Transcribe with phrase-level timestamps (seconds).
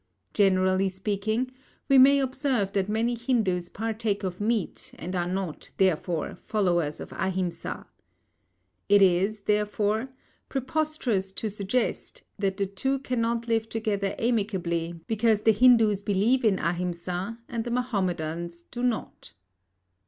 [0.33, 1.51] Generally speaking,
[1.87, 7.11] we may observe that many Hindus partake of meat and are not, therefore, followers of
[7.13, 7.85] Ahimsa.
[8.89, 10.09] It is, therefore,
[10.49, 16.57] preposterous to suggest that the two cannot live together amicably because the Hindus believe in
[16.57, 19.33] Ahimsa and the Mahomedans do not.